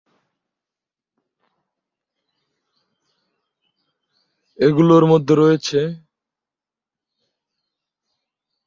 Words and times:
এগুলোর 4.59 5.03
মধ্যে 5.11 5.33
রয়েছেঃ 5.35 5.87